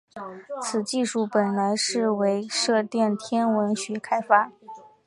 [0.63, 4.51] 此技术本来是为射电天文学开发。